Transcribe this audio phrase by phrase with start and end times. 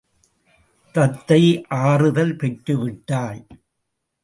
[0.95, 1.41] தத்தை
[1.67, 3.41] ஆறுதல் பெற்றுவிட்டாள்.